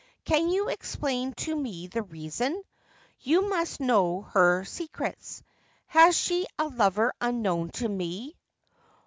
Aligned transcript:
Can 0.25 0.49
you 0.49 0.67
explain 0.69 1.33
to 1.45 1.55
me 1.55 1.85
the 1.85 2.01
reason? 2.01 2.63
You 3.19 3.47
must 3.47 3.79
know 3.79 4.23
her 4.33 4.63
secrets. 4.65 5.43
Has 5.85 6.17
she 6.17 6.47
a 6.57 6.69
lover 6.69 7.13
unknown 7.21 7.69
to 7.73 7.87
me 7.87 8.35